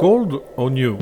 Cold 0.00 0.42
or 0.56 0.70
new? 0.70 0.94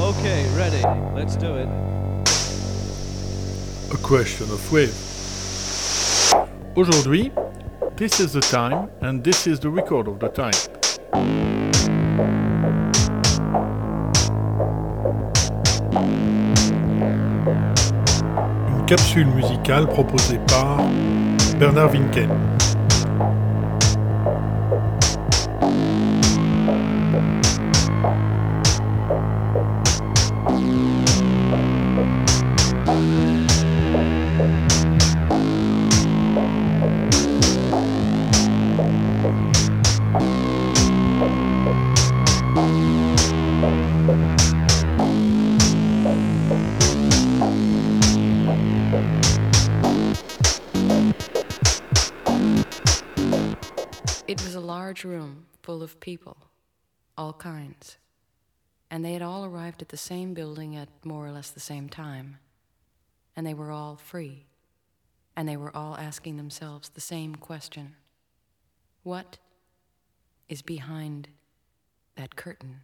Okay, 0.00 0.48
ready. 0.56 0.82
Let's 1.14 1.36
do 1.36 1.56
it. 1.56 1.68
A 3.92 3.98
question 3.98 4.50
of 4.50 4.72
wave. 4.72 4.94
Aujourd'hui, 6.74 7.30
this 7.96 8.18
is 8.18 8.32
the 8.32 8.40
time 8.40 8.88
and 9.02 9.22
this 9.22 9.46
is 9.46 9.60
the 9.60 9.68
record 9.68 10.08
of 10.08 10.20
the 10.20 10.28
time. 10.28 10.54
Une 18.70 18.86
capsule 18.86 19.26
musicale 19.26 19.86
proposée 19.86 20.38
par 20.46 20.78
Bernard 21.58 21.90
Winken. 21.90 22.30
Large 54.94 55.04
room 55.04 55.46
full 55.60 55.82
of 55.82 55.98
people, 55.98 56.36
all 57.18 57.32
kinds. 57.32 57.96
And 58.92 59.04
they 59.04 59.12
had 59.14 59.22
all 59.22 59.44
arrived 59.44 59.82
at 59.82 59.88
the 59.88 59.96
same 59.96 60.34
building 60.34 60.76
at 60.76 60.88
more 61.04 61.26
or 61.26 61.32
less 61.32 61.50
the 61.50 61.58
same 61.58 61.88
time. 61.88 62.38
And 63.34 63.44
they 63.44 63.54
were 63.54 63.72
all 63.72 63.96
free. 63.96 64.46
And 65.34 65.48
they 65.48 65.56
were 65.56 65.76
all 65.76 65.96
asking 65.96 66.36
themselves 66.36 66.90
the 66.90 67.00
same 67.00 67.34
question 67.34 67.96
What 69.02 69.38
is 70.48 70.62
behind 70.62 71.26
that 72.14 72.36
curtain? 72.36 72.82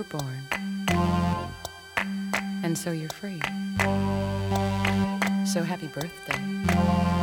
Were 0.00 0.18
born. 0.18 0.46
And 2.62 2.76
so 2.76 2.90
you're 2.90 3.10
free. 3.10 3.40
So 5.44 5.62
happy 5.62 5.88
birthday. 5.88 7.19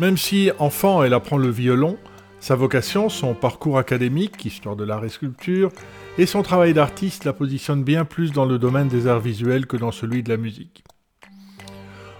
Même 0.00 0.16
si 0.16 0.50
enfant 0.58 1.02
elle 1.02 1.12
apprend 1.12 1.36
le 1.36 1.50
violon, 1.50 1.98
sa 2.40 2.54
vocation, 2.54 3.10
son 3.10 3.34
parcours 3.34 3.76
académique, 3.76 4.42
histoire 4.46 4.74
de 4.74 4.82
l'art 4.82 5.04
et 5.04 5.10
sculpture, 5.10 5.70
et 6.16 6.24
son 6.24 6.42
travail 6.42 6.72
d'artiste 6.72 7.26
la 7.26 7.34
positionne 7.34 7.84
bien 7.84 8.06
plus 8.06 8.32
dans 8.32 8.46
le 8.46 8.58
domaine 8.58 8.88
des 8.88 9.06
arts 9.06 9.20
visuels 9.20 9.66
que 9.66 9.76
dans 9.76 9.92
celui 9.92 10.22
de 10.22 10.30
la 10.30 10.38
musique. 10.38 10.84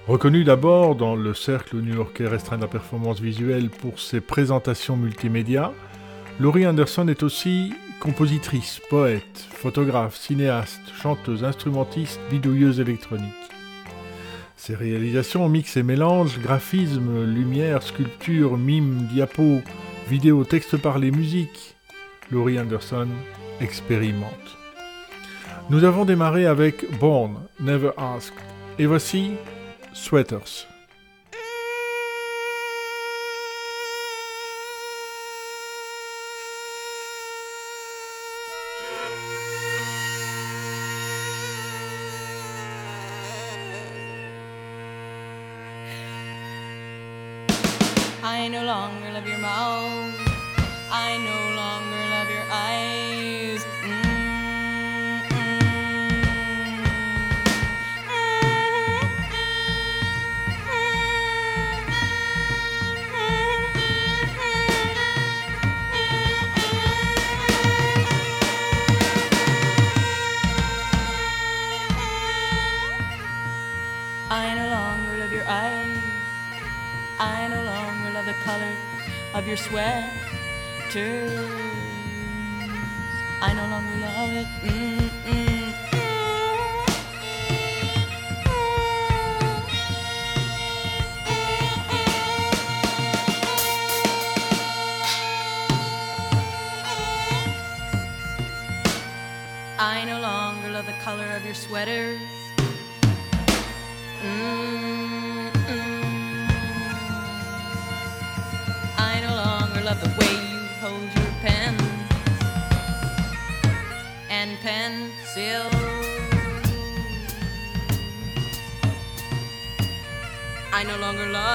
Reconnue 0.06 0.44
d'abord 0.44 0.94
dans 0.94 1.16
le 1.16 1.32
cercle 1.32 1.78
new-yorkais 1.78 2.26
restreint 2.26 2.58
de 2.58 2.62
la 2.62 2.68
performance 2.68 3.18
visuelle 3.18 3.70
pour 3.70 3.98
ses 3.98 4.20
présentations 4.20 4.98
multimédia, 4.98 5.72
Laurie 6.38 6.66
Anderson 6.66 7.08
est 7.08 7.22
aussi 7.22 7.72
compositrice, 7.98 8.78
poète, 8.90 9.48
photographe, 9.52 10.16
cinéaste, 10.16 10.82
chanteuse, 11.00 11.44
instrumentiste, 11.44 12.20
bidouilleuse 12.30 12.78
électronique. 12.78 13.32
Ses 14.60 14.74
réalisations 14.74 15.48
mixent 15.48 15.78
et 15.78 15.82
mélangent 15.82 16.38
graphisme, 16.38 17.24
lumière, 17.24 17.82
sculpture, 17.82 18.58
mime, 18.58 19.08
diapo, 19.10 19.62
vidéo, 20.06 20.44
texte 20.44 20.76
parlé, 20.76 21.10
musique. 21.10 21.76
Laurie 22.30 22.60
Anderson 22.60 23.08
expérimente. 23.62 24.58
Nous 25.70 25.84
avons 25.84 26.04
démarré 26.04 26.44
avec 26.44 26.84
Born, 26.98 27.36
Never 27.58 27.92
Asked, 27.96 28.34
et 28.78 28.84
voici 28.84 29.30
Sweaters. 29.94 30.69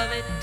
Love 0.06 0.14
it. 0.14 0.35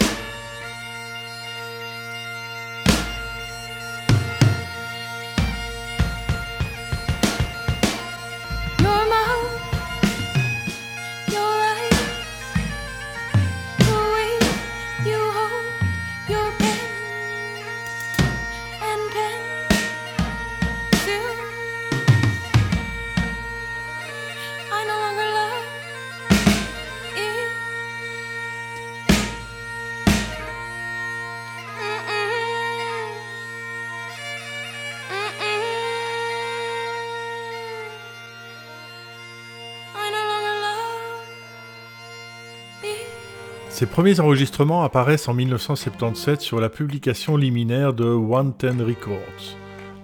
Ses 43.83 43.89
premiers 43.89 44.21
enregistrements 44.21 44.85
apparaissent 44.85 45.27
en 45.27 45.35
1977 45.35 46.41
sur 46.41 46.61
la 46.61 46.69
publication 46.69 47.37
liminaire 47.37 47.93
de 47.93 48.05
One 48.05 48.57
Ten 48.57 48.81
Records, 48.81 49.57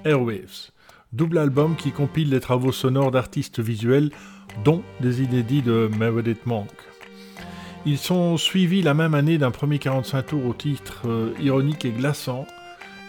Airwaves, 0.04 0.72
double 1.12 1.38
album 1.38 1.76
qui 1.76 1.92
compile 1.92 2.30
les 2.30 2.40
travaux 2.40 2.72
sonores 2.72 3.12
d'artistes 3.12 3.60
visuels, 3.60 4.10
dont 4.64 4.82
des 4.98 5.22
inédits 5.22 5.62
de 5.62 5.88
Meredith 5.96 6.44
Monk. 6.44 6.72
Ils 7.86 7.98
sont 7.98 8.36
suivis 8.36 8.82
la 8.82 8.94
même 8.94 9.14
année 9.14 9.38
d'un 9.38 9.52
premier 9.52 9.78
45 9.78 10.26
tours 10.26 10.46
au 10.46 10.54
titre 10.54 11.02
euh, 11.04 11.32
ironique 11.40 11.84
et 11.84 11.92
glaçant 11.92 12.48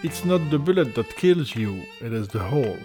It's 0.04 0.24
not 0.24 0.38
the 0.52 0.58
bullet 0.58 0.94
that 0.94 1.16
kills 1.18 1.56
you, 1.56 1.78
it 2.00 2.14
is 2.14 2.28
the 2.28 2.42
hole. 2.54 2.78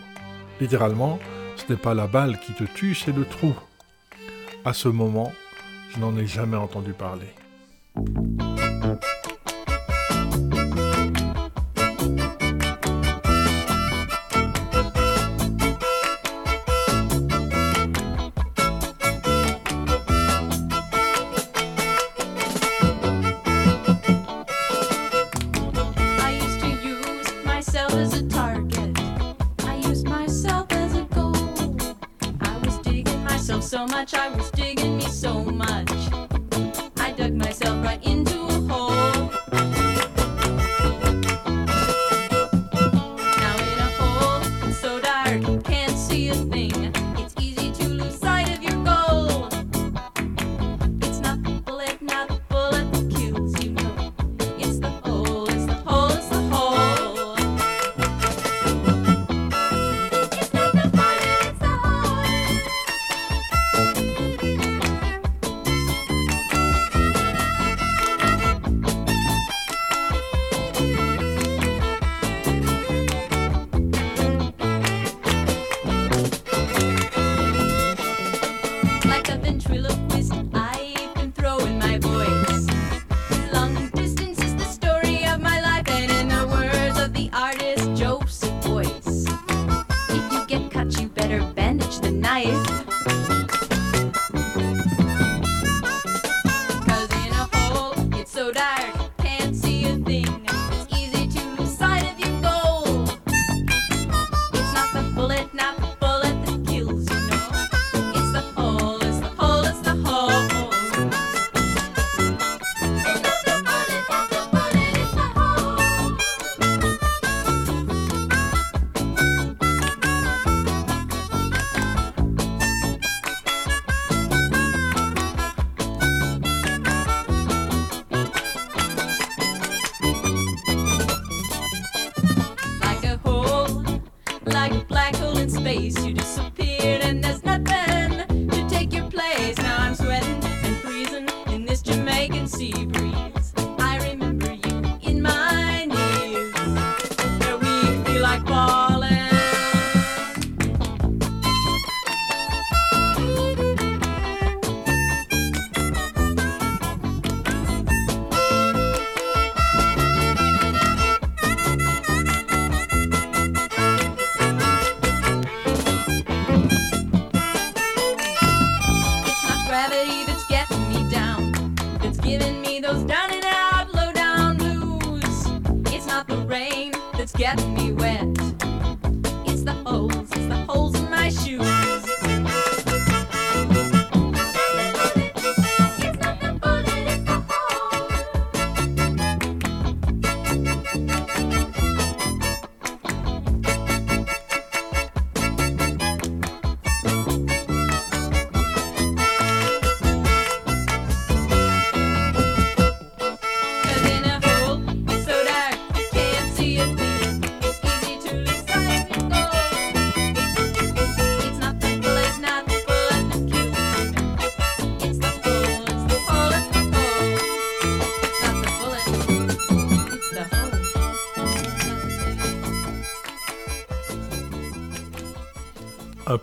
Littéralement, 0.59 1.19
ce 1.57 1.71
n'est 1.71 1.79
pas 1.79 1.93
la 1.93 2.07
balle 2.07 2.41
qui 2.41 2.55
te 2.55 2.65
tue, 2.65 2.95
c'est 2.95 3.15
le 3.15 3.27
trou. 3.27 3.53
À 4.65 4.73
ce 4.73 4.89
moment, 4.89 5.35
je 5.91 6.01
n'en 6.01 6.17
ai 6.17 6.27
jamais 6.27 6.57
entendu 6.57 6.95
parler. 6.95 7.29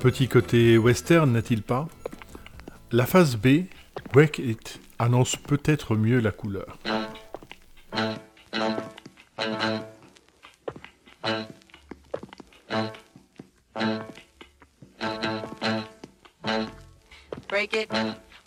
Petit 0.01 0.27
côté 0.27 0.79
western, 0.79 1.31
n'est-il 1.31 1.61
pas? 1.61 1.87
La 2.91 3.05
phase 3.05 3.35
B, 3.35 3.65
Wake 4.15 4.39
It, 4.39 4.79
annonce 4.97 5.35
peut-être 5.35 5.95
mieux 5.95 6.19
la 6.19 6.31
couleur. 6.31 6.79
break 17.47 17.75
it. 17.75 17.91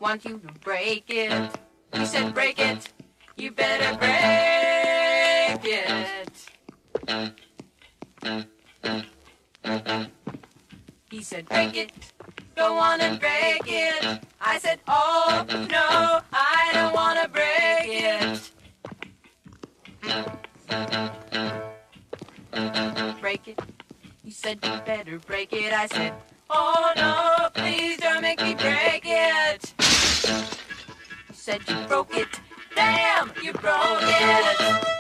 Want 0.01 0.25
you 0.25 0.41
break 0.65 1.05
it. 1.09 1.31
You 1.95 2.05
said 2.05 2.35
break 2.35 2.59
it. 2.59 2.93
You 3.37 3.53
better 3.53 3.97
break 3.97 5.65
it. 5.65 6.51
Said 11.25 11.49
break 11.49 11.75
it. 11.75 11.90
Go 12.54 12.76
on 12.76 13.00
and 13.00 13.19
break 13.19 13.62
it. 13.64 14.21
I 14.43 14.59
said, 14.59 14.78
oh 14.87 15.47
no, 15.49 16.21
I 16.35 16.71
don't 16.75 16.93
want 16.93 17.19
to 17.23 17.28
break 17.31 17.88
it. 17.88 18.50
Break 23.23 23.49
it. 23.49 23.59
You 24.23 24.33
said 24.33 24.59
you 24.62 24.78
better 24.85 25.19
break 25.19 25.54
it. 25.54 25.73
I 25.73 25.87
said, 25.87 26.12
Oh 26.50 26.93
no, 26.95 27.49
please 27.54 27.97
don't 27.97 28.21
make 28.21 28.43
me 28.43 28.54
break 28.54 29.04
it. 29.07 29.73
You 29.78 31.35
said 31.35 31.62
you 31.66 31.76
broke 31.88 32.14
it. 32.14 32.38
Damn, 32.76 33.33
you 33.43 33.54
broke 33.54 34.02
it. 34.02 34.94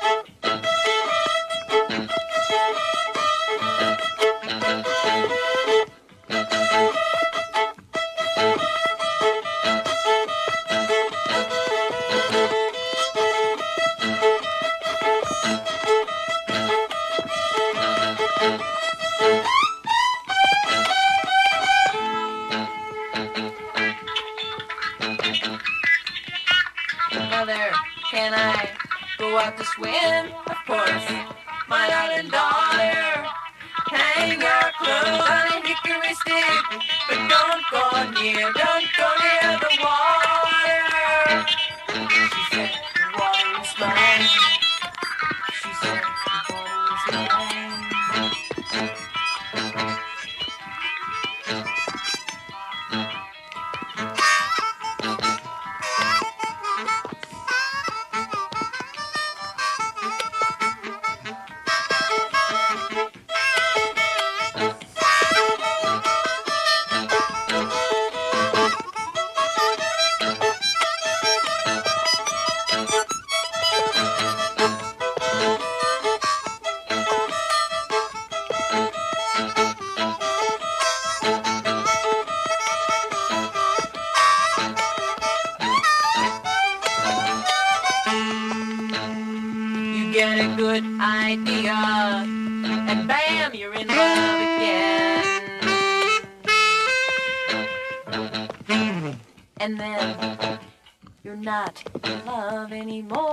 Not 101.64 101.82
in 102.04 102.26
love 102.26 102.72
anymore. 102.72 103.32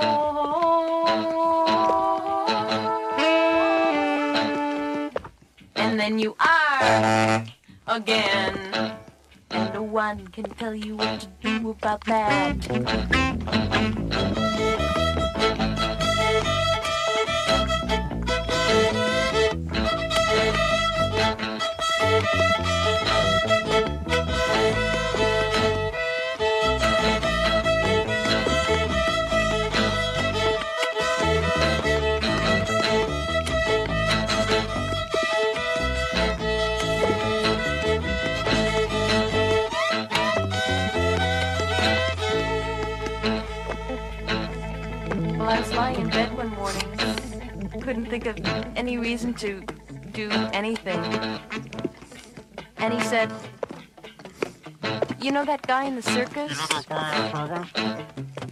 And 5.76 6.00
then 6.00 6.18
you 6.20 6.36
are 6.40 7.44
again. 7.88 8.58
And 9.50 9.74
no 9.74 9.84
one 9.84 10.28
can 10.30 10.46
tell 10.52 10.74
you 10.74 10.96
what 10.96 11.20
to 11.22 11.28
do 11.42 11.72
about 11.72 12.06
that. 12.06 13.11
Reason 49.32 49.66
to 49.66 50.12
do 50.12 50.30
anything. 50.54 51.00
And 52.78 52.94
he 52.94 53.00
said, 53.02 53.32
You 55.22 55.32
know 55.32 55.46
that 55.46 55.66
guy 55.68 55.86
in 55.86 55.96
the 55.96 56.02
circus? 56.02 56.58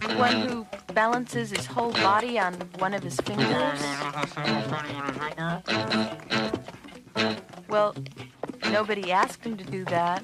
The 0.00 0.14
one 0.16 0.48
who 0.48 0.66
balances 0.94 1.50
his 1.50 1.66
whole 1.66 1.92
body 1.92 2.38
on 2.38 2.54
one 2.78 2.94
of 2.94 3.02
his 3.02 3.16
fingers? 3.16 3.80
Well, 7.68 7.94
nobody 8.70 9.12
asked 9.12 9.44
him 9.44 9.56
to 9.56 9.64
do 9.64 9.84
that. 9.86 10.22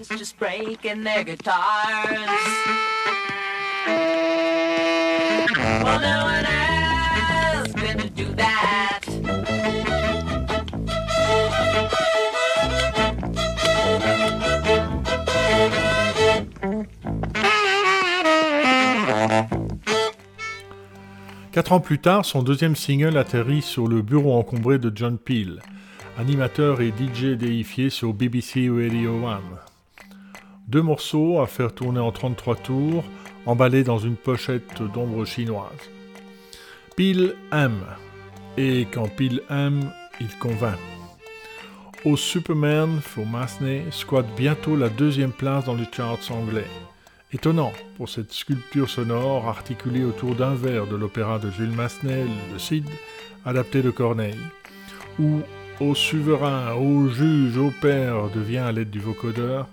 Just 0.00 0.38
breaking 0.38 1.04
their 1.04 1.24
guitars. 1.24 1.52
One. 5.84 6.02
Quatre 21.52 21.72
ans 21.72 21.80
plus 21.80 21.98
tard, 21.98 22.24
son 22.24 22.42
deuxième 22.42 22.76
single 22.76 23.18
atterrit 23.18 23.60
sur 23.60 23.86
le 23.86 24.00
bureau 24.00 24.38
encombré 24.38 24.78
de 24.78 24.90
John 24.94 25.18
Peel, 25.18 25.60
animateur 26.18 26.80
et 26.80 26.88
DJ 26.88 27.36
déifié 27.36 27.90
sur 27.90 28.14
BBC 28.14 28.70
Radio 28.70 29.26
1. 29.26 29.40
Deux 30.72 30.80
morceaux 30.80 31.38
à 31.38 31.46
faire 31.46 31.74
tourner 31.74 32.00
en 32.00 32.12
33 32.12 32.56
tours, 32.56 33.04
emballés 33.44 33.84
dans 33.84 33.98
une 33.98 34.16
pochette 34.16 34.82
d'ombre 34.94 35.26
chinoise. 35.26 35.90
Peel 36.96 37.34
aime, 37.52 37.84
et 38.56 38.86
quand 38.90 39.06
Peel 39.14 39.42
aime, 39.50 39.92
il 40.18 40.30
convainc. 40.38 40.78
Au 42.06 42.16
Superman 42.16 43.00
for 43.02 43.26
Masney 43.26 43.82
squatte 43.90 44.34
bientôt 44.34 44.74
la 44.74 44.88
deuxième 44.88 45.32
place 45.32 45.66
dans 45.66 45.74
les 45.74 45.84
charts 45.94 46.30
anglais. 46.30 46.70
Étonnant 47.34 47.74
pour 47.98 48.08
cette 48.08 48.32
sculpture 48.32 48.88
sonore 48.88 49.46
articulée 49.48 50.06
autour 50.06 50.34
d'un 50.36 50.54
vers 50.54 50.86
de 50.86 50.96
l'opéra 50.96 51.38
de 51.38 51.50
Jules 51.50 51.68
Massenet, 51.68 52.24
Le 52.50 52.58
Cid, 52.58 52.88
adapté 53.44 53.82
de 53.82 53.90
Corneille, 53.90 54.40
où 55.18 55.42
au 55.80 55.94
souverain, 55.94 56.72
au 56.76 57.10
juge, 57.10 57.58
au 57.58 57.70
père 57.82 58.30
devient 58.34 58.58
à 58.58 58.72
l'aide 58.72 58.88
du 58.88 59.00
vocodeur, 59.00 59.68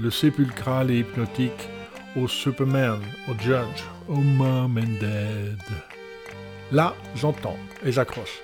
le 0.00 0.10
sépulcral 0.10 0.90
et 0.90 1.00
hypnotique, 1.00 1.68
au 2.16 2.28
Superman, 2.28 3.00
au 3.28 3.34
judge, 3.40 3.84
au 4.08 4.16
mom 4.16 4.78
and 4.78 5.00
dad. 5.00 5.62
Là, 6.70 6.94
j'entends 7.14 7.56
et 7.84 7.92
j'accroche. 7.92 8.40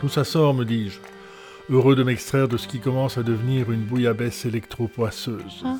Tout 0.00 0.08
ça 0.08 0.24
sort, 0.24 0.54
me 0.54 0.64
dis-je, 0.64 0.98
heureux 1.70 1.96
de 1.96 2.02
m'extraire 2.02 2.48
de 2.48 2.56
ce 2.56 2.68
qui 2.68 2.80
commence 2.80 3.18
à 3.18 3.22
devenir 3.22 3.70
une 3.70 3.84
bouillabaisse 3.84 4.44
électro-poisseuse. 4.44 5.62
Oh, 5.64 5.76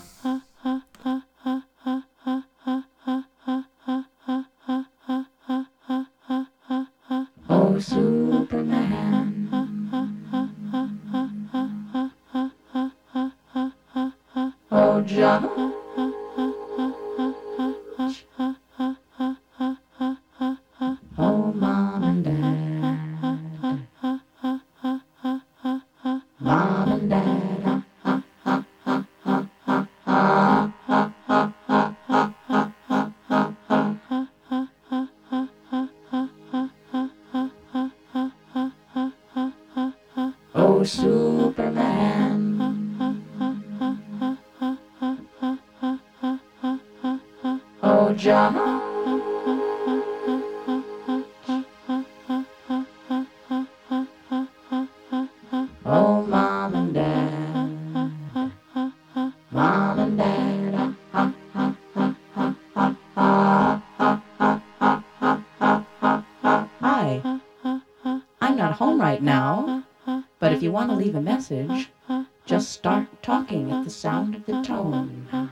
sound 74.05 74.35
of 74.35 74.45
the 74.45 74.61
tone. 74.61 75.44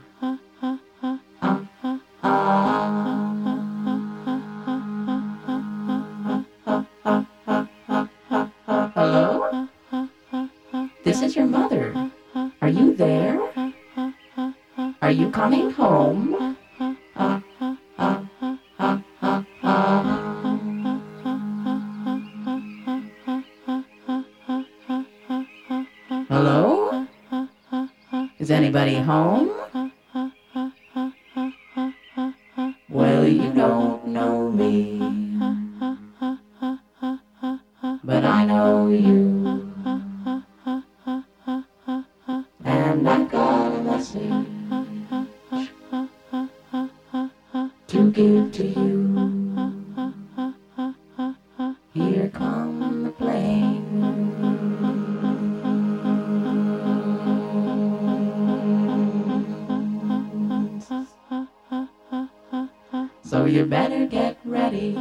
So 63.43 63.47
you 63.47 63.65
better 63.65 64.05
get 64.05 64.37
ready, 64.45 64.97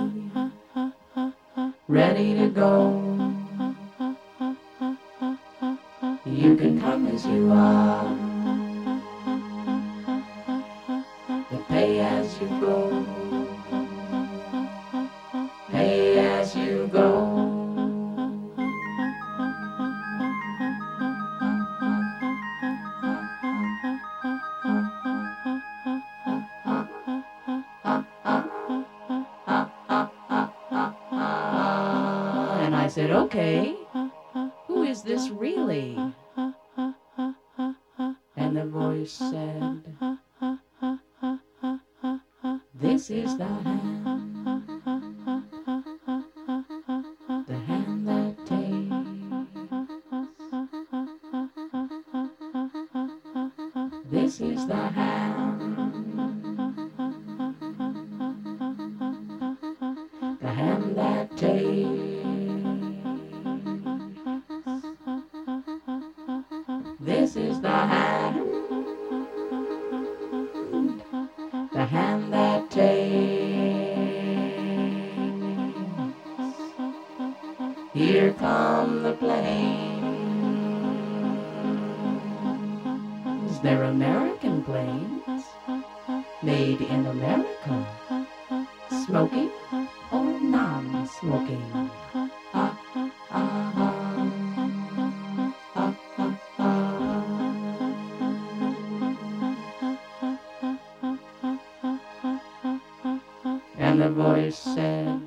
ready 1.87 2.35
to 2.35 2.49
go. 2.49 2.91
You 6.25 6.57
can 6.57 6.81
come 6.81 7.07
as 7.07 7.25
you 7.25 7.53
are, 7.53 8.22
voice 104.23 104.59
said, 104.59 105.21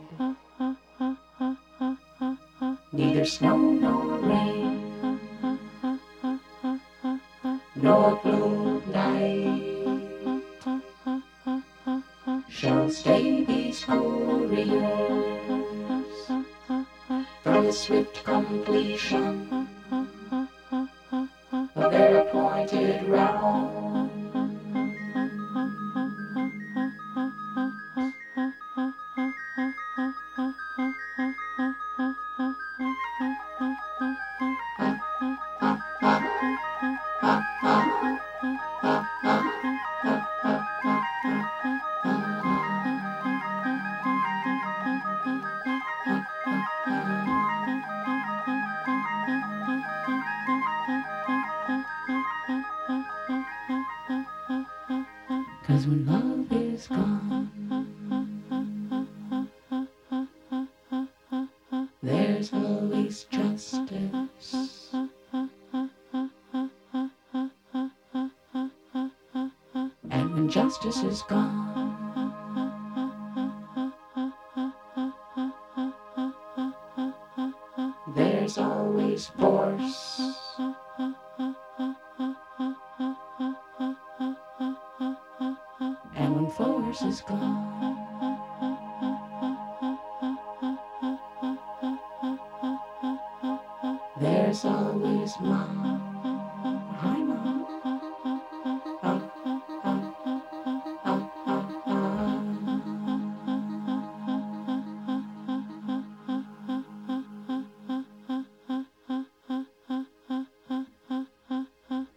Neither 2.93 3.25
snow 3.25 3.57
nor 3.57 4.17
rain, 4.19 5.19
nor 7.75 8.15
blue 8.23 8.54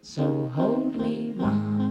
So 0.01 0.49
hold 0.53 0.95
me, 0.97 1.31
Mom. 1.35 1.88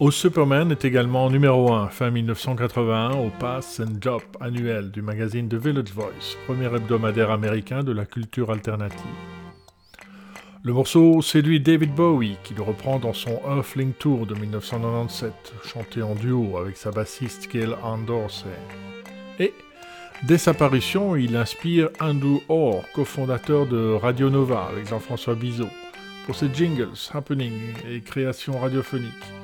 Oh 0.00 0.12
Superman 0.12 0.70
est 0.70 0.84
également 0.84 1.28
numéro 1.28 1.72
1 1.72 1.88
fin 1.88 2.12
1981 2.12 3.16
au 3.16 3.30
Pass 3.40 3.80
and 3.80 3.96
Job 4.00 4.22
annuel 4.40 4.92
du 4.92 5.02
magazine 5.02 5.48
The 5.48 5.54
Village 5.54 5.90
Voice, 5.92 6.36
premier 6.46 6.66
hebdomadaire 6.66 7.32
américain 7.32 7.82
de 7.82 7.90
la 7.90 8.06
culture 8.06 8.52
alternative. 8.52 9.00
Le 10.62 10.72
morceau 10.72 11.20
séduit 11.20 11.58
David 11.58 11.96
Bowie, 11.96 12.36
qui 12.44 12.54
le 12.54 12.62
reprend 12.62 13.00
dans 13.00 13.12
son 13.12 13.40
Earthling 13.44 13.92
Tour 13.92 14.26
de 14.26 14.36
1997, 14.36 15.32
chanté 15.64 16.00
en 16.00 16.14
duo 16.14 16.58
avec 16.58 16.76
sa 16.76 16.92
bassiste 16.92 17.50
Gail 17.52 17.74
Ann 17.82 18.04
Dorsey. 18.06 18.46
Et, 19.40 19.52
dès 20.22 20.38
sa 20.38 20.54
parution, 20.54 21.16
il 21.16 21.34
inspire 21.34 21.88
Andrew 22.00 22.38
Orr, 22.48 22.84
cofondateur 22.94 23.66
de 23.66 23.94
Radio 23.94 24.30
Nova 24.30 24.68
avec 24.70 24.86
Jean-François 24.86 25.34
Bizot, 25.34 25.70
pour 26.24 26.36
ses 26.36 26.54
jingles, 26.54 26.94
happenings 27.12 27.74
et 27.90 28.00
créations 28.00 28.60
radiophoniques. 28.60 29.37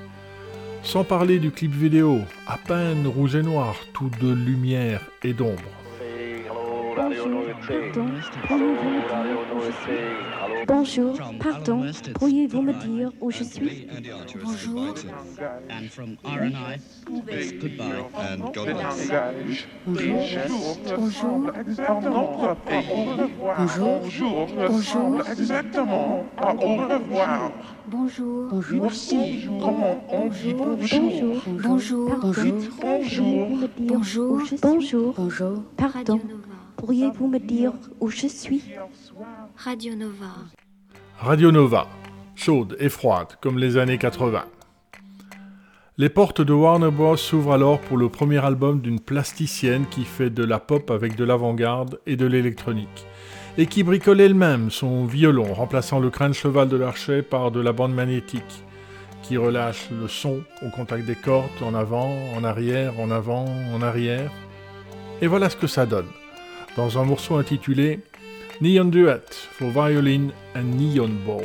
Sans 0.84 1.02
parler 1.02 1.38
du 1.38 1.50
clip 1.50 1.72
vidéo, 1.72 2.20
à 2.46 2.58
peine 2.58 3.06
rouge 3.06 3.34
et 3.34 3.42
noir, 3.42 3.74
tout 3.94 4.10
de 4.20 4.32
lumière 4.32 5.00
et 5.22 5.32
d'ombre. 5.32 5.83
Bonjour, 10.66 11.18
pardon, 11.40 11.86
pourriez-vous 12.14 12.62
me 12.62 12.72
dire 12.74 13.10
où 13.20 13.30
je 13.30 13.44
suis? 13.44 13.86
Bonjour. 14.42 14.94
And 15.70 15.88
from 15.90 16.16
RNI, 16.24 16.78
it's 17.28 17.52
goodbye. 17.52 18.04
And 18.16 18.52
God 18.52 18.76
Bonjour. 19.86 20.76
Bonjour. 20.96 21.52
Bonjour. 23.58 24.46
Bonjour. 24.68 25.22
Exactement. 25.30 26.24
À 26.36 26.54
au 26.54 26.76
revoir. 26.76 27.52
Bonjour. 27.86 28.48
Bonjour. 28.50 28.82
Merci. 28.82 29.48
Comment 29.60 30.04
on 30.10 30.28
dit 30.28 30.54
bonjour 30.54 31.40
Bonjour. 31.62 32.10
Bonjour. 32.20 32.68
Bonjour. 32.80 33.48
Bonjour. 33.78 34.42
Bonjour. 34.60 35.14
Bonjour. 35.16 35.62
Pardon. 35.76 36.20
Pourriez-vous 36.84 37.28
me 37.28 37.38
dire 37.38 37.72
où 37.98 38.10
je 38.10 38.26
suis? 38.26 38.62
Radio 39.56 39.94
Nova. 39.94 40.34
Radio 41.18 41.50
Nova, 41.50 41.88
chaude 42.34 42.76
et 42.78 42.90
froide 42.90 43.38
comme 43.40 43.58
les 43.58 43.78
années 43.78 43.96
80. 43.96 44.44
Les 45.96 46.10
portes 46.10 46.42
de 46.42 46.52
Warner 46.52 46.90
Bros. 46.90 47.16
s'ouvrent 47.16 47.54
alors 47.54 47.80
pour 47.80 47.96
le 47.96 48.10
premier 48.10 48.44
album 48.44 48.82
d'une 48.82 49.00
plasticienne 49.00 49.86
qui 49.86 50.04
fait 50.04 50.28
de 50.28 50.44
la 50.44 50.58
pop 50.58 50.90
avec 50.90 51.16
de 51.16 51.24
l'avant-garde 51.24 52.00
et 52.04 52.16
de 52.16 52.26
l'électronique, 52.26 53.06
et 53.56 53.64
qui 53.64 53.82
bricole 53.82 54.20
elle-même 54.20 54.70
son 54.70 55.06
violon, 55.06 55.54
remplaçant 55.54 56.00
le 56.00 56.10
crâne 56.10 56.34
cheval 56.34 56.68
de 56.68 56.76
l'archet 56.76 57.22
par 57.22 57.50
de 57.50 57.60
la 57.60 57.72
bande 57.72 57.94
magnétique, 57.94 58.62
qui 59.22 59.38
relâche 59.38 59.88
le 59.90 60.06
son 60.06 60.42
au 60.60 60.68
contact 60.68 61.06
des 61.06 61.16
cordes 61.16 61.62
en 61.62 61.72
avant, 61.72 62.14
en 62.36 62.44
arrière, 62.44 63.00
en 63.00 63.10
avant, 63.10 63.46
en 63.74 63.80
arrière. 63.80 64.30
Et 65.22 65.28
voilà 65.28 65.48
ce 65.48 65.56
que 65.56 65.66
ça 65.66 65.86
donne, 65.86 66.08
dans 66.76 66.98
un 66.98 67.04
morceau 67.04 67.36
intitulé 67.36 68.00
Neon 68.60 68.86
Duet 68.86 69.24
for 69.30 69.70
Violin 69.70 70.28
and 70.54 70.76
Neon 70.76 71.10
Bow. 71.26 71.42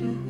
Mm-hmm. 0.00 0.27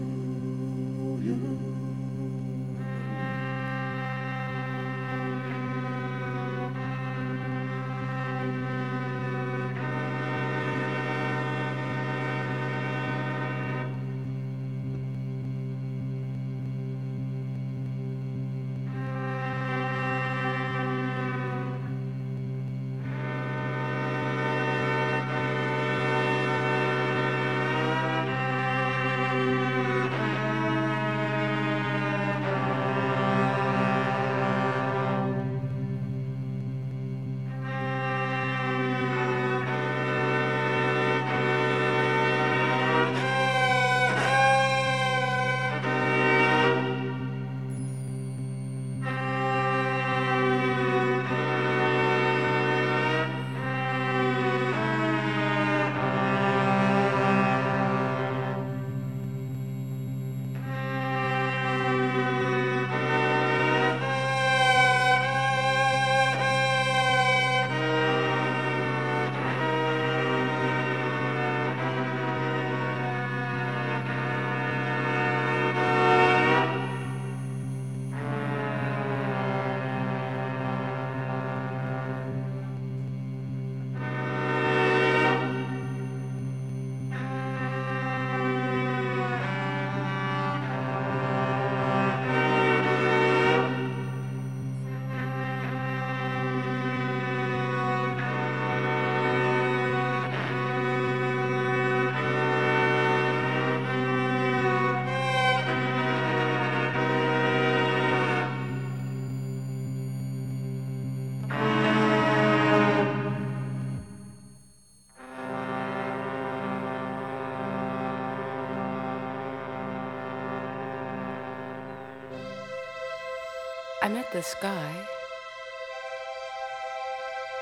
This 124.38 124.54
guy, 124.60 124.92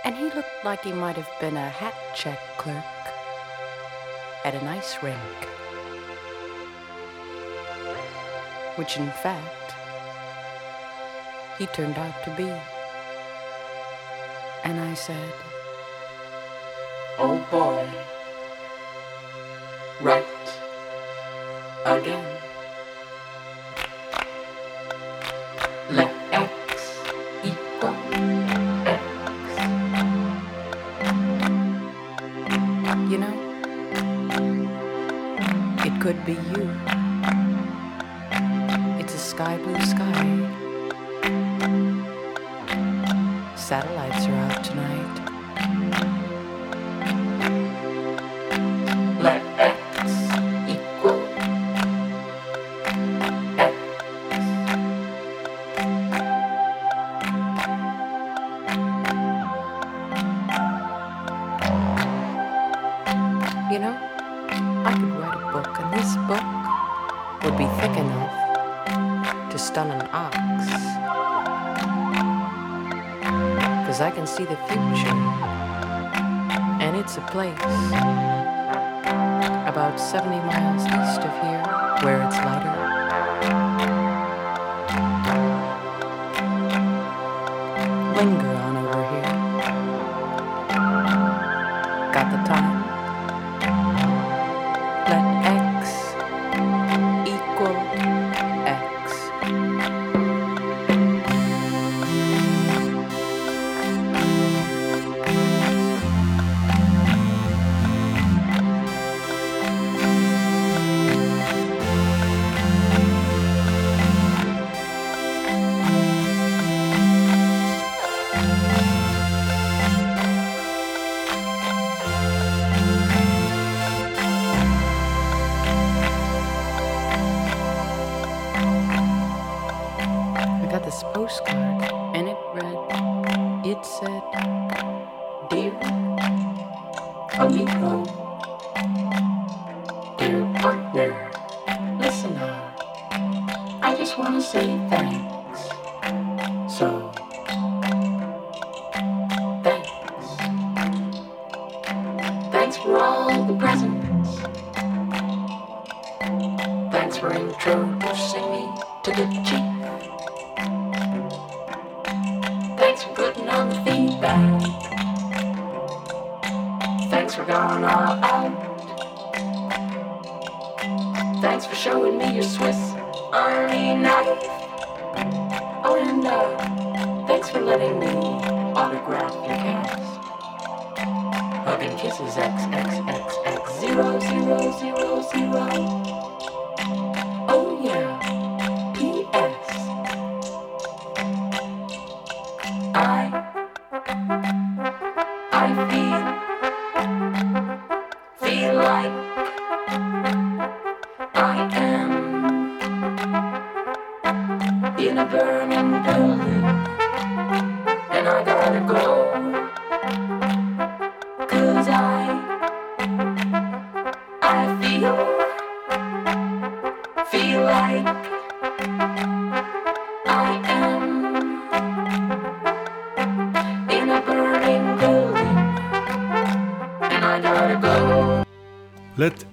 and 0.05 0.15
he 0.15 0.25
looked 0.25 0.63
like 0.63 0.85
he 0.85 0.93
might 0.93 1.17
have 1.17 1.31
been 1.41 1.57
a 1.57 1.71
hat 1.71 1.95
check 2.15 2.39
clerk 2.59 2.85
at 4.45 4.55
an 4.55 4.69
ice 4.69 5.03
rink. 5.03 5.39
Which, 8.77 8.99
in 8.99 9.11
fact, 9.25 9.73
he 11.57 11.65
turned 11.69 11.97
out 11.97 12.23
to 12.25 12.31
be. 12.37 12.53
And 14.63 14.79
I 14.79 14.93
said, 14.93 15.33
Oh 17.17 17.39
boy, 17.51 17.89
right 20.03 20.47
again. 21.87 22.36
Be 36.27 36.33
you. 36.33 36.86
Place 77.37 77.53
about 79.69 80.01
70 80.01 80.37
miles 80.39 80.85
east 80.87 81.21
of 81.21 81.33
here 81.43 81.63
where 82.03 82.27
it's 82.27 82.37
lighter. 82.37 82.66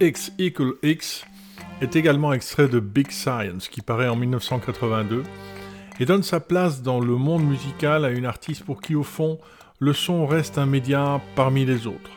X 0.03 0.33
equal 0.37 0.73
X 0.83 1.23
est 1.79 1.95
également 1.95 2.33
extrait 2.33 2.67
de 2.67 2.81
Big 2.81 3.09
Science 3.09 3.69
qui 3.69 3.79
paraît 3.79 4.09
en 4.09 4.17
1982 4.17 5.23
et 5.97 6.05
donne 6.05 6.23
sa 6.23 6.41
place 6.41 6.81
dans 6.81 6.99
le 6.99 7.15
monde 7.15 7.45
musical 7.47 8.03
à 8.03 8.09
une 8.09 8.25
artiste 8.25 8.65
pour 8.65 8.81
qui 8.81 8.95
au 8.95 9.03
fond 9.03 9.39
le 9.79 9.93
son 9.93 10.27
reste 10.27 10.57
un 10.57 10.65
média 10.65 11.21
parmi 11.37 11.63
les 11.63 11.87
autres. 11.87 12.11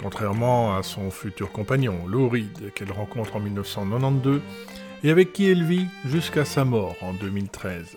Contrairement 0.00 0.76
à 0.76 0.84
son 0.84 1.10
futur 1.10 1.50
compagnon, 1.50 2.06
Lou 2.06 2.28
Reed, 2.28 2.72
qu'elle 2.72 2.92
rencontre 2.92 3.34
en 3.34 3.40
1992 3.40 4.40
et 5.02 5.10
avec 5.10 5.32
qui 5.32 5.46
elle 5.46 5.64
vit 5.64 5.86
jusqu'à 6.04 6.44
sa 6.44 6.64
mort 6.64 6.94
en 7.02 7.14
2013. 7.14 7.96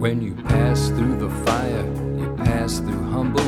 When 0.00 0.22
you 0.22 0.34
pass 0.34 0.88
through 0.88 1.18
the 1.18 1.28
fire, 1.44 1.84
you 2.18 2.34
pass 2.38 2.78
through 2.78 3.10
humble, 3.10 3.44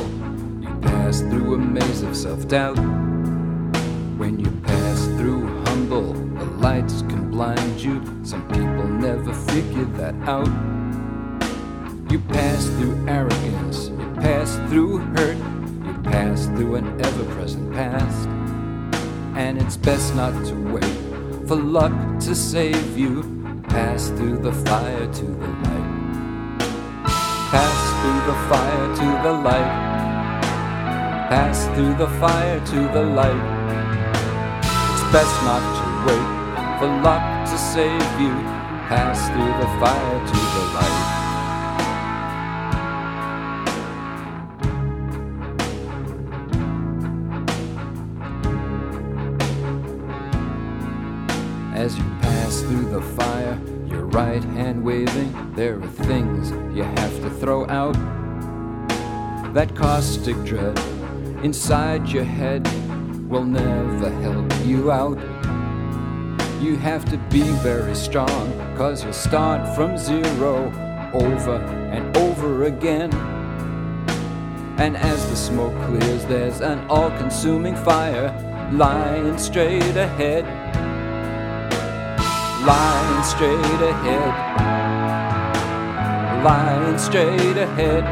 you 0.60 0.68
pass 0.82 1.20
through 1.20 1.54
a 1.54 1.58
maze 1.58 2.02
of 2.02 2.14
self 2.14 2.46
doubt. 2.46 2.76
When 4.18 4.38
you 4.38 4.50
pass 4.60 5.06
through 5.16 5.48
humble, 5.64 6.12
the 6.12 6.44
lights 6.44 7.00
can 7.08 7.30
blind 7.30 7.80
you. 7.80 8.04
Some 8.22 8.46
people 8.48 8.86
never 8.86 9.32
figure 9.32 9.86
that 9.96 10.14
out. 10.28 10.52
You 12.12 12.18
pass 12.18 12.66
through 12.66 13.02
arrogance, 13.08 13.88
you 13.88 14.12
pass 14.16 14.56
through 14.68 14.98
hurt, 14.98 15.38
you 15.38 16.02
pass 16.04 16.44
through 16.48 16.74
an 16.74 17.00
ever 17.02 17.24
present 17.34 17.72
past. 17.72 18.28
And 19.38 19.56
it's 19.56 19.78
best 19.78 20.14
not 20.14 20.34
to 20.48 20.54
wait 20.70 21.48
for 21.48 21.56
luck 21.56 21.92
to 22.20 22.34
save 22.34 22.98
you. 22.98 23.22
Pass 23.70 24.08
through 24.08 24.36
the 24.42 24.52
fire 24.52 25.10
to 25.10 25.24
the 25.24 25.48
light. 25.48 25.81
Pass 27.52 27.80
through 28.00 28.22
the 28.32 28.38
fire 28.48 28.86
to 28.96 29.08
the 29.28 29.32
light. 29.44 29.72
Pass 31.28 31.66
through 31.74 31.94
the 31.96 32.08
fire 32.18 32.58
to 32.64 32.80
the 32.94 33.02
light. 33.02 33.44
It's 34.92 35.04
best 35.12 35.36
not 35.44 35.60
to 35.76 35.84
wait 36.06 36.28
for 36.78 36.88
luck 37.02 37.22
to 37.50 37.58
save 37.58 38.08
you. 38.18 38.32
Pass 38.88 39.28
through 39.28 39.54
the 39.60 39.68
fire 39.78 40.18
to 40.28 40.38
the 40.54 40.64
light. 40.76 41.12
As 51.74 51.98
you 51.98 52.04
pass 52.22 52.62
through 52.62 52.88
the 52.88 53.02
fire, 53.02 53.58
your 53.90 54.06
right 54.06 54.42
hand 54.42 54.82
waving, 54.82 55.52
there 55.54 55.78
are 55.78 55.86
things 56.06 56.31
you 56.74 56.82
have 56.82 57.20
to 57.20 57.30
throw 57.30 57.66
out. 57.68 57.94
That 59.54 59.74
caustic 59.76 60.36
dread 60.44 60.78
inside 61.44 62.08
your 62.08 62.24
head 62.24 62.66
will 63.28 63.44
never 63.44 64.10
help 64.20 64.50
you 64.64 64.90
out. 64.90 65.18
You 66.62 66.76
have 66.76 67.04
to 67.10 67.18
be 67.30 67.42
very 67.60 67.94
strong, 67.94 68.52
cause 68.76 69.04
you'll 69.04 69.12
start 69.12 69.74
from 69.74 69.98
zero 69.98 70.72
over 71.12 71.56
and 71.92 72.16
over 72.16 72.64
again. 72.64 73.12
And 74.78 74.96
as 74.96 75.28
the 75.28 75.36
smoke 75.36 75.74
clears, 75.86 76.24
there's 76.26 76.60
an 76.60 76.78
all 76.88 77.10
consuming 77.18 77.76
fire 77.76 78.30
lying 78.72 79.36
straight 79.36 79.96
ahead. 79.96 80.44
Lying 82.64 83.24
straight 83.24 83.88
ahead. 83.90 84.81
Lying 86.42 86.98
straight 86.98 87.56
ahead. 87.56 88.02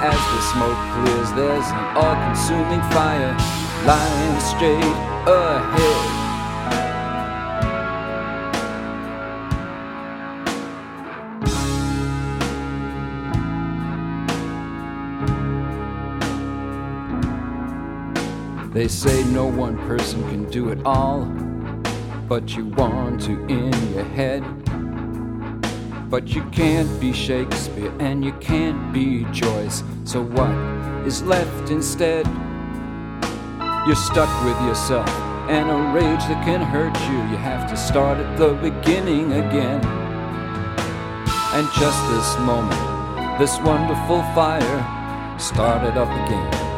As 0.00 0.20
the 0.32 0.40
smoke 0.52 0.78
clears, 0.94 1.30
there's 1.32 1.66
an 1.66 1.96
all 1.96 2.16
consuming 2.16 2.80
fire 2.92 3.36
lying 3.84 4.40
straight 4.40 4.96
ahead. 5.26 6.24
They 18.72 18.88
say 18.88 19.24
no 19.24 19.44
one 19.44 19.76
person 19.86 20.22
can 20.30 20.50
do 20.50 20.70
it 20.70 20.78
all, 20.86 21.26
but 22.26 22.56
you 22.56 22.64
want 22.64 23.20
to 23.22 23.32
in 23.46 23.94
your 23.94 24.04
head. 24.04 24.63
But 26.08 26.28
you 26.28 26.44
can't 26.50 27.00
be 27.00 27.12
Shakespeare 27.12 27.92
and 27.98 28.24
you 28.24 28.32
can't 28.34 28.92
be 28.92 29.24
Joyce, 29.32 29.82
so 30.04 30.22
what 30.22 30.50
is 31.06 31.22
left 31.22 31.70
instead? 31.70 32.26
You're 33.86 33.96
stuck 33.96 34.44
with 34.44 34.60
yourself 34.66 35.08
and 35.48 35.68
a 35.68 35.92
rage 35.92 36.20
that 36.28 36.44
can 36.44 36.62
hurt 36.62 36.96
you. 37.10 37.18
You 37.30 37.36
have 37.36 37.68
to 37.68 37.76
start 37.76 38.18
at 38.18 38.38
the 38.38 38.54
beginning 38.54 39.32
again. 39.32 39.84
And 41.52 41.68
just 41.78 42.00
this 42.10 42.38
moment, 42.40 43.38
this 43.38 43.58
wonderful 43.60 44.22
fire 44.34 45.38
started 45.38 45.98
up 45.98 46.08
again. 46.26 46.73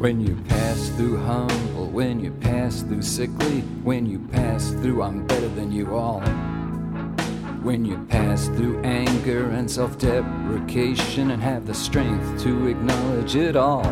When 0.00 0.18
you 0.18 0.34
pass 0.48 0.88
through 0.96 1.18
humble, 1.18 1.90
when 1.90 2.20
you 2.20 2.30
pass 2.30 2.80
through 2.80 3.02
sickly, 3.02 3.60
when 3.84 4.06
you 4.06 4.18
pass 4.18 4.70
through 4.70 5.02
I'm 5.02 5.26
better 5.26 5.48
than 5.48 5.70
you 5.70 5.94
all. 5.94 6.22
When 7.62 7.84
you 7.84 7.98
pass 8.08 8.46
through 8.46 8.80
anger 8.80 9.50
and 9.50 9.70
self 9.70 9.98
deprecation 9.98 11.32
and 11.32 11.42
have 11.42 11.66
the 11.66 11.74
strength 11.74 12.42
to 12.44 12.68
acknowledge 12.68 13.36
it 13.36 13.56
all. 13.56 13.84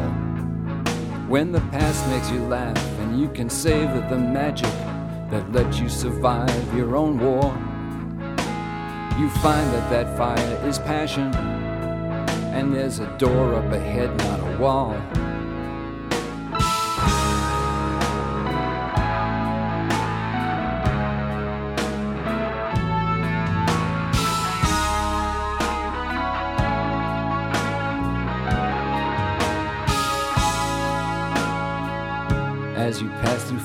When 1.28 1.52
the 1.52 1.60
past 1.72 2.08
makes 2.08 2.30
you 2.30 2.40
laugh 2.46 2.82
and 3.00 3.20
you 3.20 3.28
can 3.28 3.50
savor 3.50 4.00
the 4.08 4.16
magic 4.16 4.72
that 5.30 5.52
let 5.52 5.78
you 5.78 5.90
survive 5.90 6.74
your 6.74 6.96
own 6.96 7.18
war. 7.18 7.52
You 9.20 9.28
find 9.42 9.70
that 9.74 9.90
that 9.90 10.16
fire 10.16 10.66
is 10.66 10.78
passion, 10.78 11.34
and 12.54 12.74
there's 12.74 12.98
a 12.98 13.18
door 13.18 13.56
up 13.56 13.70
ahead, 13.70 14.16
not 14.16 14.40
a 14.40 14.56
wall. 14.56 14.96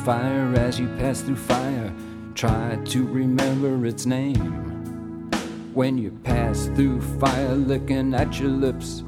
Fire, 0.04 0.54
as 0.56 0.80
you 0.80 0.88
pass 0.98 1.22
through 1.22 1.38
fire, 1.38 1.94
try 2.36 2.78
to 2.84 3.08
remember 3.08 3.86
its 3.86 4.06
name. 4.06 5.30
When 5.74 5.98
you 5.98 6.12
pass 6.24 6.66
through 6.76 7.02
fire, 7.20 7.56
looking 7.56 8.14
at 8.14 8.38
your 8.38 8.50
lips, 8.50 9.04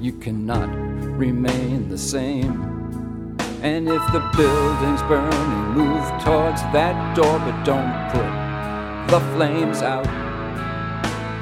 you 0.00 0.12
cannot 0.12 0.68
remain 1.16 1.88
the 1.88 1.96
same. 1.96 3.36
And 3.62 3.88
if 3.88 4.02
the 4.12 4.28
building's 4.36 5.02
burning, 5.02 5.74
move 5.74 6.04
towards 6.22 6.62
that 6.74 7.14
door, 7.14 7.38
but 7.38 7.62
don't 7.64 8.10
put 8.10 9.10
the 9.10 9.20
flames 9.36 9.82
out. 9.82 10.04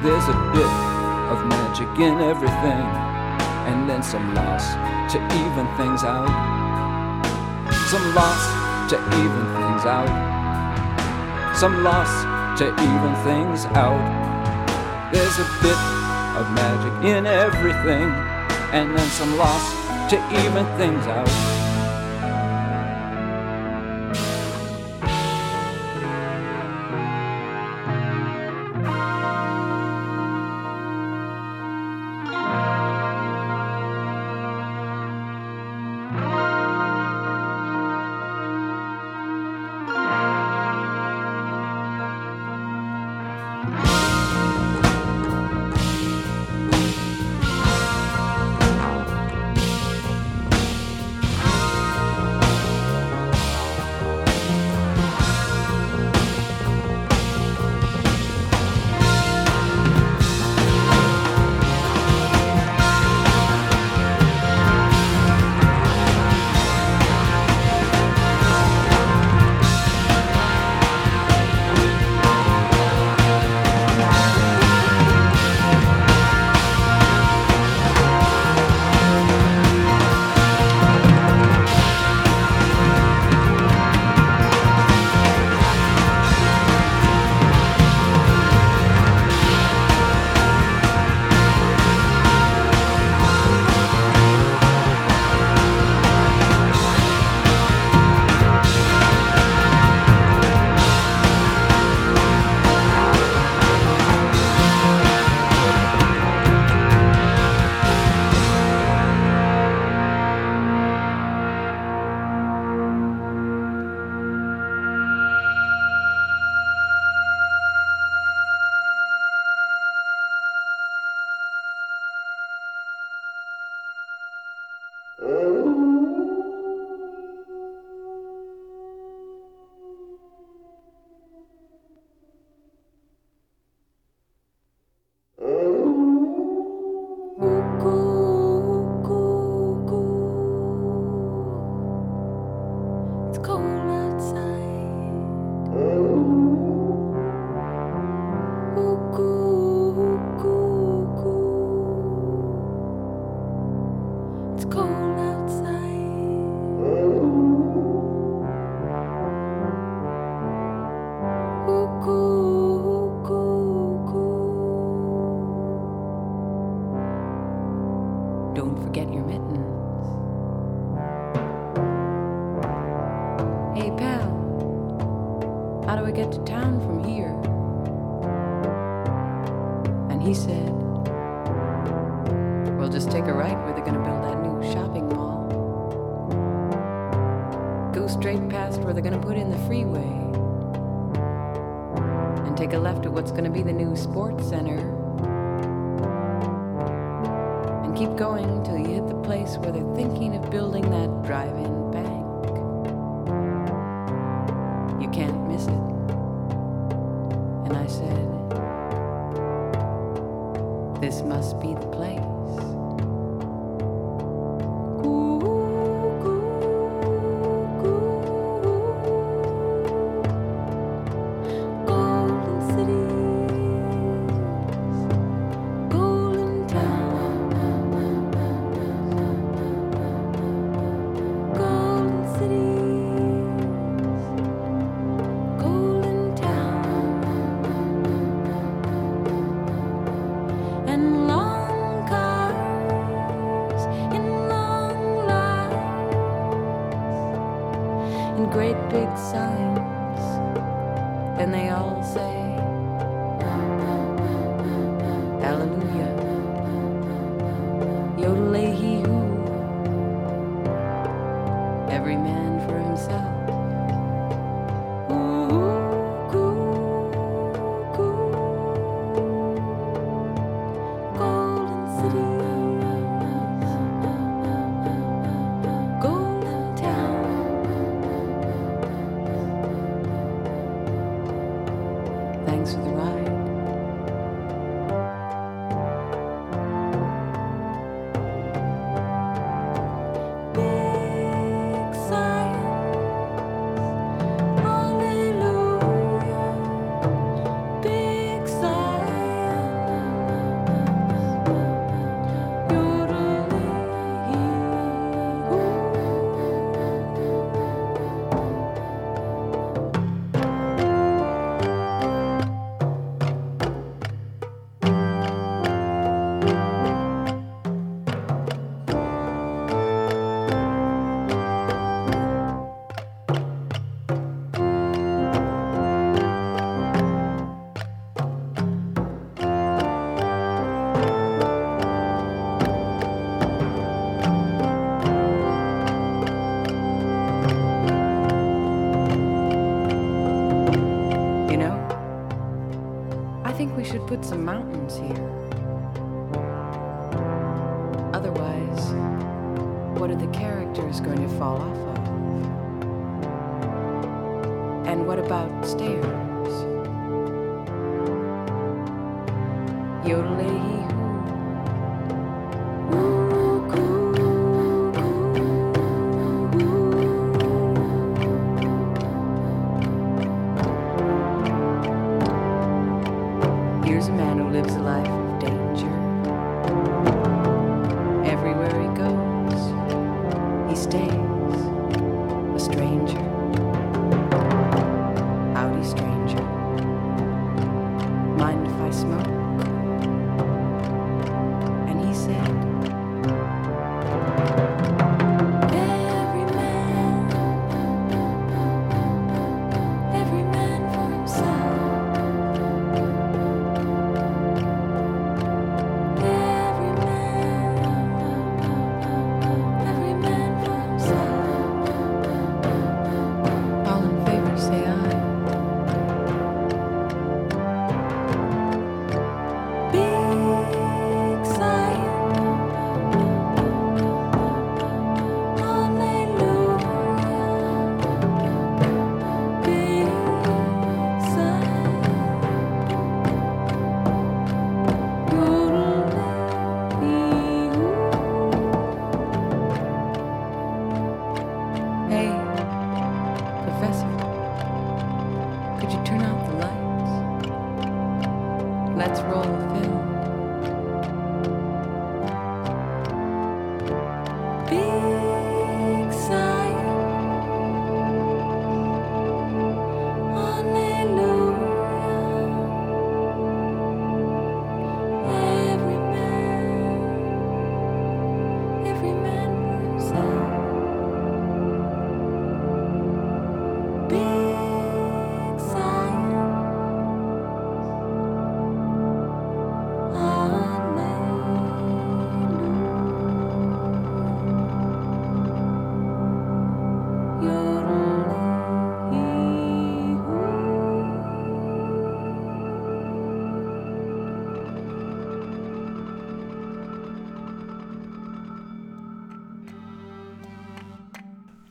There's 0.03 0.29
a 0.29 0.39
bit 0.53 0.75
of 1.33 1.47
magic 1.47 1.89
in 1.99 2.21
everything, 2.21 2.85
and 3.73 3.89
then 3.89 4.03
some 4.03 4.35
loss 4.35 4.75
to 5.13 5.19
even 5.19 5.67
things 5.79 6.05
out 6.05 6.59
some 7.89 8.15
loss 8.15 8.58
to 8.89 8.97
even 8.97 9.45
things 9.57 9.85
out. 9.85 10.09
Some 11.55 11.83
loss 11.83 12.09
to 12.59 12.69
even 12.73 13.15
things 13.23 13.67
out. 13.77 14.01
There's 15.13 15.39
a 15.39 15.49
bit 15.63 15.79
of 16.39 16.51
magic 16.53 17.05
in 17.05 17.27
everything, 17.27 18.09
and 18.73 18.97
then 18.97 19.11
some 19.11 19.37
loss 19.37 20.11
to 20.11 20.17
even 20.45 20.65
things 20.79 21.07
out. 21.07 21.48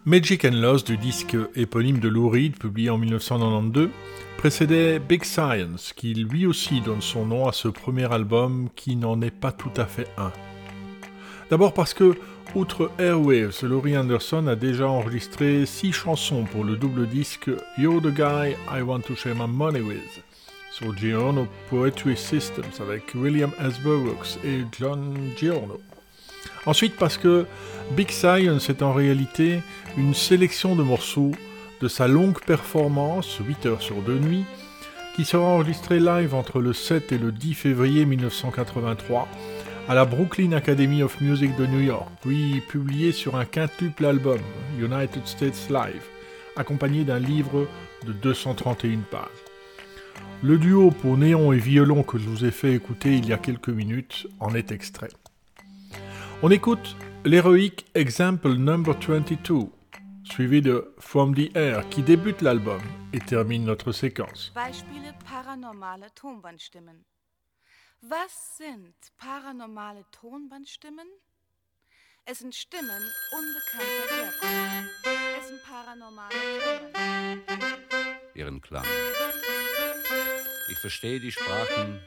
Magic 0.08 0.46
and 0.46 0.62
Lost 0.62 0.88
du 0.88 0.96
disque 0.96 1.36
éponyme 1.58 2.00
de 2.00 2.08
Lou 2.08 2.32
publié 2.58 2.90
en 2.90 2.98
1992 2.98 3.90
précédait 4.38 5.00
Big 5.00 5.26
Science 5.26 5.92
qui 5.92 6.14
lui 6.14 6.46
aussi 6.46 6.80
donne 6.80 7.02
son 7.02 7.26
nom 7.26 7.46
à 7.46 7.52
ce 7.52 7.68
premier 7.68 8.10
album 8.10 8.70
qui 8.74 8.96
n'en 8.96 9.22
est 9.22 9.38
pas 9.38 9.52
tout 9.52 9.74
à 9.76 9.84
fait 9.84 10.08
un. 10.18 10.32
D'abord 11.50 11.74
parce 11.74 11.94
que, 11.94 12.16
outre 12.56 12.90
Airwaves, 13.00 13.62
Laurie 13.64 13.98
Anderson 13.98 14.48
a 14.48 14.56
déjà 14.56 14.88
enregistré 14.88 15.66
six 15.66 15.92
chansons 15.92 16.46
pour 16.46 16.64
le 16.64 16.78
double 16.78 17.06
disque 17.06 17.52
You're 17.78 18.02
the 18.02 18.14
Guy 18.14 18.56
I 18.72 18.82
Want 18.84 19.02
to 19.08 19.16
Share 19.18 19.36
My 19.36 19.54
Money 19.54 19.82
With 19.82 20.24
sur 20.72 20.96
Giorno 20.96 21.48
Poetry 21.70 22.16
Systems 22.16 22.80
avec 22.80 23.14
William 23.14 23.52
S. 23.60 23.78
Burroughs 23.82 24.38
et 24.46 24.62
John 24.80 25.18
Giorno. 25.36 25.82
Ensuite 26.68 26.98
parce 26.98 27.18
que 27.18 27.46
Big 27.92 28.12
Science 28.12 28.70
est 28.70 28.82
en 28.82 28.92
réalité 28.92 29.62
une 29.98 30.14
sélection 30.14 30.76
de 30.76 30.84
morceaux 30.84 31.32
de 31.80 31.88
sa 31.88 32.10
longue 32.10 32.42
performance, 32.42 33.40
8 33.40 33.66
heures 33.68 33.82
sur 33.82 34.02
2 34.02 34.20
nuits, 34.20 34.44
qui 35.16 35.24
sera 35.24 35.46
enregistrée 35.46 36.02
live 36.02 36.36
entre 36.36 36.60
le 36.60 36.74
7 36.74 37.14
et 37.14 37.18
le 37.18 37.32
10 37.32 37.54
février 37.54 38.06
1983 38.06 39.30
à 39.88 39.96
la 39.96 40.04
Brooklyn 40.04 40.52
Academy 40.52 41.04
of 41.04 41.22
Music 41.22 41.56
de 41.56 41.66
New 41.66 41.80
York, 41.80 42.10
puis 42.22 42.62
publiée 42.68 43.14
sur 43.14 43.38
un 43.38 43.46
quintuple 43.46 44.06
album, 44.06 44.40
United 44.78 45.26
States 45.26 45.70
Live, 45.70 46.04
accompagné 46.58 47.06
d'un 47.06 47.20
livre 47.20 47.66
de 48.06 48.12
231 48.12 49.00
pages. 49.10 49.22
Le 50.44 50.58
duo 50.58 50.92
pour 50.92 51.16
néon 51.16 51.54
et 51.54 51.60
violon 51.60 52.04
que 52.04 52.18
je 52.18 52.28
vous 52.28 52.44
ai 52.44 52.52
fait 52.52 52.74
écouter 52.74 53.16
il 53.16 53.26
y 53.26 53.32
a 53.32 53.38
quelques 53.38 53.70
minutes 53.70 54.28
en 54.42 54.54
est 54.54 54.74
extrait. 54.74 55.10
On 56.44 56.52
écoute 56.52 56.96
l'héroïque 57.26 57.88
Example 57.96 58.54
Number 58.54 58.94
22, 58.94 59.72
suivi 60.24 60.62
de 60.62 60.94
From 61.00 61.34
the 61.34 61.50
Air 61.56 61.90
qui 61.90 62.04
débute 62.04 62.44
l'album 62.44 62.80
et 63.12 63.20
termine 63.20 63.66
notre 63.66 63.92
séquence. 63.92 64.52
Beispiele 64.54 65.16
paranormale 65.26 66.12
Tonbandstimmen. 66.14 67.04
Was 68.04 68.56
sind 68.58 68.94
paranormale 69.18 70.04
Tonbandstimmen? 70.12 71.08
Es 72.26 72.40
sind 72.40 72.54
Stimmen 72.54 73.02
unbekannter 73.32 74.16
Herkunft. 74.16 75.08
Es 75.40 75.48
sind 75.48 75.64
paranormale 75.64 76.36
Tonbandstimmen. 76.94 78.18
Ihren 78.36 78.62
Klang. 78.62 78.86
Ich 80.70 80.78
verstehe 80.78 81.20
die 81.20 81.32
Sprachen. 81.32 82.00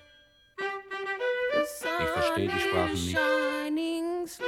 Ich 1.82 2.08
verstehe 2.10 2.48
die 2.48 2.60
Sprachen 2.60 2.92
nicht. 2.92 3.39
Ich 4.22 4.38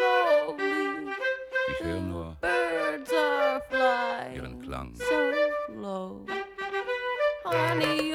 höre 1.81 2.01
nur 2.01 2.37
Birds 2.43 3.11
are 3.15 3.63
flying 3.71 4.35
ihren 4.35 4.61
Klang. 4.61 4.95
so 4.95 5.05
low. 5.75 6.27
Honey, 7.45 8.13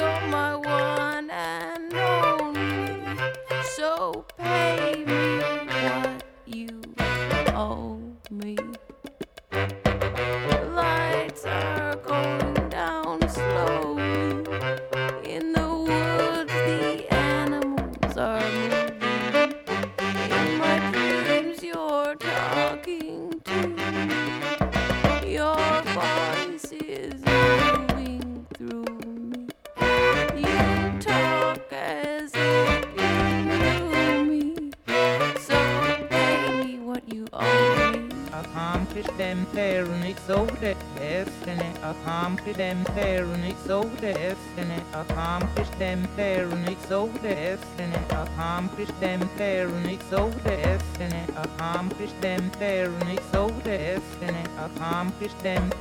the 44.01 44.13
destiny. 44.13 44.81
Accomplish 44.93 45.69
them 45.79 46.07
tyrannies 46.15 46.91
over 46.91 47.17
the 47.19 47.29
destiny. 47.29 47.95
Accomplish 48.09 48.89
them 48.99 49.29
tyrannies 49.37 50.13
over 50.13 50.39
the 50.39 50.49
destiny. 50.49 51.23
Accomplish 51.35 52.11
them 52.21 52.51
tyrannies 52.51 53.33
over 53.33 53.61
the 53.61 53.77
destiny. 53.77 54.43
Accomplish 54.57 55.33
them 55.43 55.71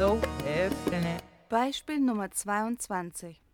over 0.00 0.20
the 0.20 0.44
destiny. 0.44 1.16
Beispiel 1.50 2.00
Nummer 2.00 2.28
22. 2.28 3.47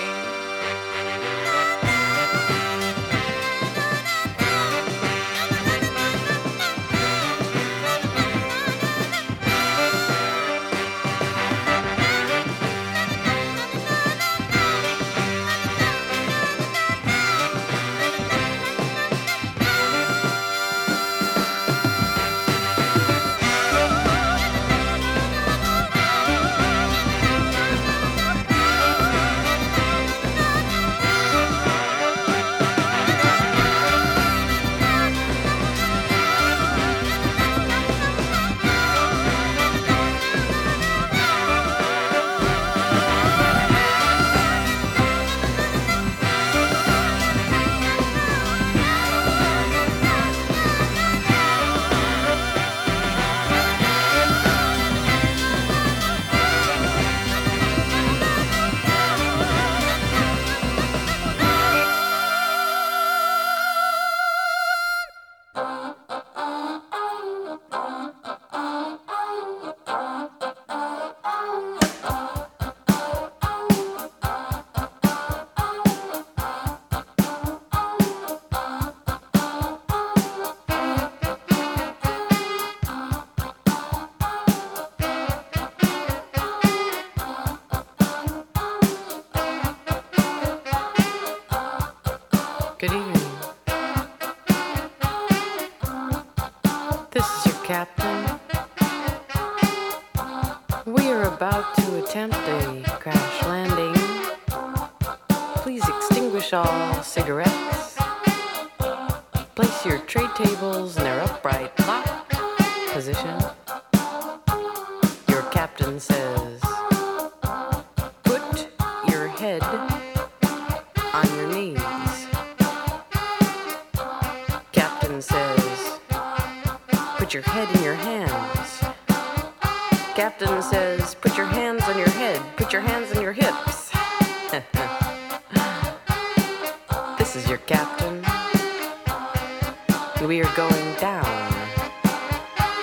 We 140.24 140.42
are 140.42 140.56
going 140.56 140.96
down. 140.96 141.54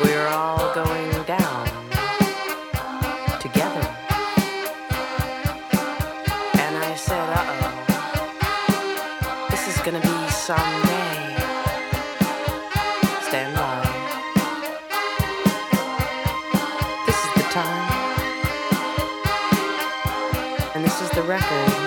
We're 0.02 0.28
all 0.28 0.72
going 0.74 1.10
down. 1.24 1.66
Together. 3.40 3.86
And 6.54 6.76
I 6.76 6.94
said, 6.94 7.28
uh 7.30 7.44
oh. 7.48 7.70
This 9.50 9.66
is 9.66 9.82
gonna 9.82 10.00
be 10.00 10.30
someday. 10.30 11.36
Stand 13.22 13.56
by. 13.56 13.80
This 17.06 17.16
is 17.16 17.32
the 17.34 17.42
time. 17.50 17.88
And 20.74 20.84
this 20.84 21.00
is 21.00 21.10
the 21.10 21.22
record 21.22 21.81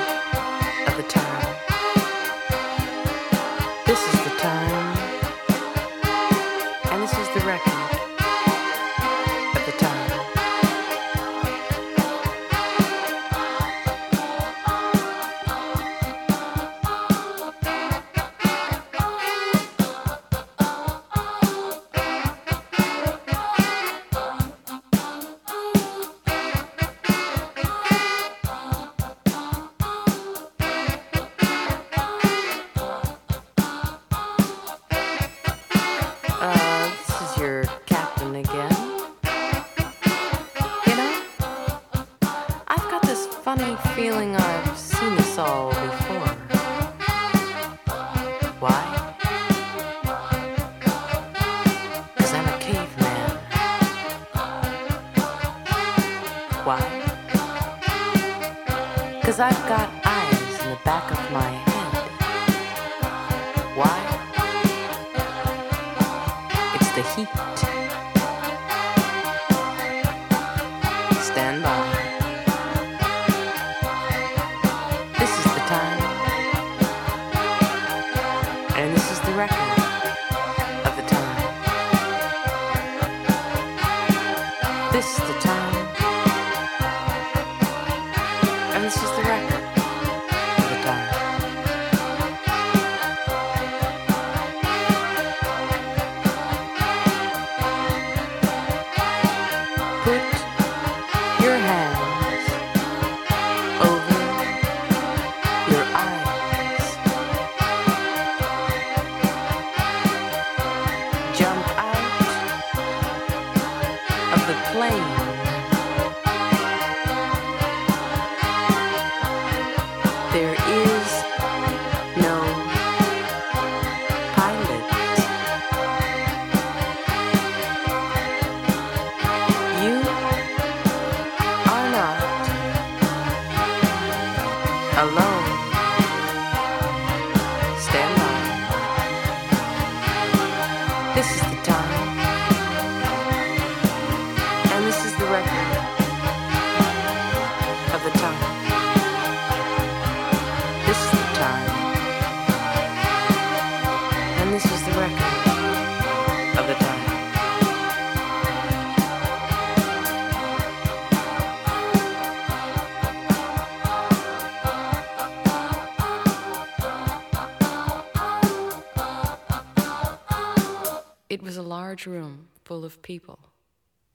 large 171.96 172.08
room 172.08 172.50
full 172.66 172.84
of 172.84 173.02
people, 173.02 173.39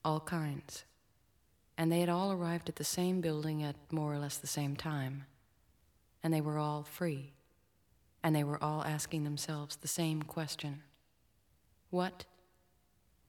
all 0.05 0.20
kinds. 0.20 0.85
And 1.78 1.91
they 1.91 2.01
had 2.01 2.11
all 2.11 2.31
arrived 2.31 2.68
at 2.68 2.76
the 2.76 2.85
same 2.85 3.22
building 3.22 3.62
at 3.62 3.74
more 3.91 4.12
or 4.12 4.18
less 4.18 4.37
the 4.37 4.47
same 4.47 4.76
time. 4.76 5.24
And 6.22 6.35
they 6.35 6.43
were 6.43 6.59
all 6.59 6.83
free. 6.83 7.33
And 8.22 8.37
they 8.37 8.45
were 8.45 8.62
all 8.62 8.85
asking 8.85 9.24
themselves 9.24 9.76
the 9.76 9.89
same 9.89 10.22
question 10.22 10.83
What 11.89 12.26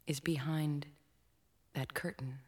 is 0.05 0.19
behind 0.19 0.87
that 1.73 1.93
curtain? 1.93 2.39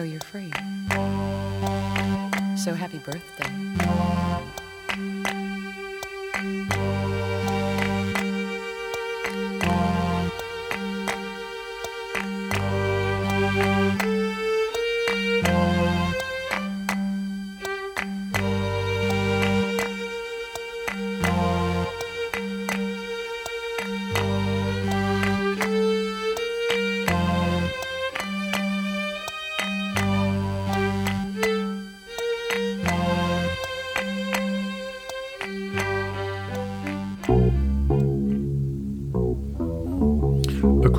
So 0.00 0.04
you're 0.04 0.18
free. 0.20 0.50
So 2.56 2.72
happy 2.72 2.96
birthday. 3.04 4.49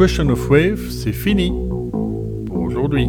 Question 0.01 0.31
of 0.31 0.49
Wave, 0.49 0.89
c'est 0.89 1.13
fini 1.13 1.53
pour 2.47 2.61
aujourd'hui. 2.61 3.07